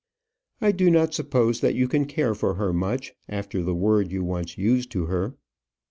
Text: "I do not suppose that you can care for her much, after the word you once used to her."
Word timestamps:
"I 0.61 0.71
do 0.71 0.89
not 0.89 1.13
suppose 1.13 1.59
that 1.59 1.75
you 1.75 1.87
can 1.87 2.05
care 2.05 2.33
for 2.33 2.55
her 2.55 2.73
much, 2.73 3.13
after 3.29 3.61
the 3.61 3.75
word 3.75 4.11
you 4.11 4.23
once 4.23 4.57
used 4.57 4.89
to 4.93 5.05
her." 5.05 5.35